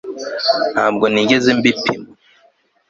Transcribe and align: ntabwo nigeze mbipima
ntabwo 0.73 1.05
nigeze 1.13 1.49
mbipima 1.57 2.05